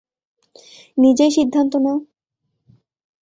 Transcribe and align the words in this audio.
নিজেই 0.97 1.31
সিদ্ধান্ত 1.31 1.73
নাও। 1.75 1.97